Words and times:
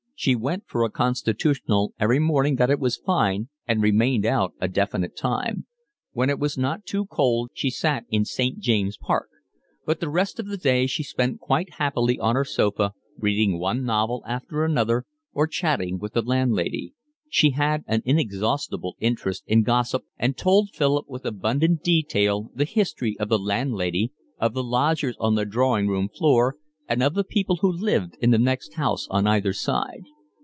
She 0.13 0.35
went 0.35 0.65
for 0.67 0.83
a 0.83 0.91
'constitutional' 0.91 1.95
every 1.99 2.19
morning 2.19 2.57
that 2.57 2.69
it 2.69 2.79
was 2.79 2.95
fine 2.95 3.49
and 3.67 3.81
remained 3.81 4.23
out 4.23 4.53
a 4.61 4.67
definite 4.67 5.17
time. 5.17 5.65
When 6.11 6.29
it 6.29 6.37
was 6.37 6.59
not 6.59 6.85
too 6.85 7.07
cold 7.07 7.49
she 7.55 7.71
sat 7.71 8.05
in 8.11 8.23
St. 8.25 8.59
James' 8.59 8.99
Park. 9.01 9.29
But 9.83 9.99
the 9.99 10.09
rest 10.11 10.39
of 10.39 10.45
the 10.45 10.57
day 10.57 10.85
she 10.85 11.01
spent 11.01 11.39
quite 11.39 11.73
happily 11.79 12.19
on 12.19 12.35
her 12.35 12.45
sofa, 12.45 12.93
reading 13.17 13.57
one 13.57 13.83
novel 13.83 14.21
after 14.27 14.63
another 14.63 15.05
or 15.33 15.47
chatting 15.47 15.97
with 15.97 16.13
the 16.13 16.21
landlady; 16.21 16.93
she 17.27 17.49
had 17.57 17.83
an 17.87 18.03
inexhaustible 18.05 18.95
interest 18.99 19.43
in 19.47 19.63
gossip, 19.63 20.03
and 20.19 20.37
told 20.37 20.69
Philip 20.75 21.09
with 21.09 21.25
abundant 21.25 21.81
detail 21.81 22.51
the 22.53 22.65
history 22.65 23.17
of 23.19 23.27
the 23.29 23.39
landlady, 23.39 24.11
of 24.37 24.53
the 24.53 24.63
lodgers 24.63 25.15
on 25.19 25.33
the 25.33 25.45
drawing 25.45 25.87
room 25.87 26.07
floor, 26.09 26.57
and 26.89 27.01
of 27.01 27.13
the 27.13 27.23
people 27.23 27.57
who 27.61 27.71
lived 27.71 28.17
in 28.19 28.31
the 28.31 28.37
next 28.37 28.73
house 28.73 29.07
on 29.09 29.25
either 29.25 29.53
side. 29.53 30.03